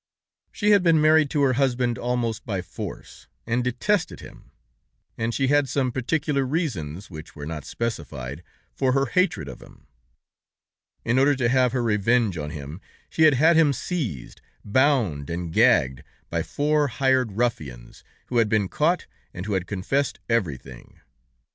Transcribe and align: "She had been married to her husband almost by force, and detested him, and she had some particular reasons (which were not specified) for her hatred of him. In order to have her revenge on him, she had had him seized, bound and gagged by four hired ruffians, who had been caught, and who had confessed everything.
"She 0.51 0.71
had 0.71 0.81
been 0.81 0.99
married 0.99 1.29
to 1.29 1.43
her 1.43 1.53
husband 1.53 1.99
almost 1.99 2.43
by 2.43 2.63
force, 2.63 3.27
and 3.45 3.63
detested 3.63 4.19
him, 4.19 4.49
and 5.15 5.31
she 5.31 5.49
had 5.49 5.69
some 5.69 5.91
particular 5.91 6.43
reasons 6.43 7.11
(which 7.11 7.35
were 7.35 7.45
not 7.45 7.65
specified) 7.65 8.41
for 8.73 8.93
her 8.93 9.05
hatred 9.05 9.47
of 9.47 9.61
him. 9.61 9.85
In 11.05 11.19
order 11.19 11.35
to 11.35 11.49
have 11.49 11.71
her 11.73 11.83
revenge 11.83 12.35
on 12.35 12.49
him, 12.49 12.81
she 13.11 13.25
had 13.25 13.35
had 13.35 13.55
him 13.55 13.73
seized, 13.73 14.41
bound 14.65 15.29
and 15.29 15.53
gagged 15.53 16.01
by 16.31 16.41
four 16.41 16.87
hired 16.87 17.33
ruffians, 17.33 18.03
who 18.25 18.37
had 18.37 18.49
been 18.49 18.69
caught, 18.69 19.05
and 19.35 19.45
who 19.45 19.53
had 19.53 19.67
confessed 19.67 20.19
everything. 20.27 20.99